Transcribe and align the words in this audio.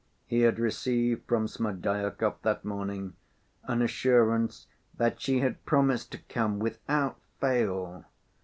He 0.25 0.39
had 0.39 0.57
received 0.57 1.27
from 1.27 1.47
Smerdyakov 1.47 2.37
that 2.41 2.65
morning 2.65 3.13
an 3.65 3.83
assurance 3.83 4.65
"that 4.97 5.21
she 5.21 5.41
had 5.41 5.63
promised 5.63 6.11
to 6.13 6.17
come 6.27 6.57
without 6.57 7.19
fail." 7.39 8.05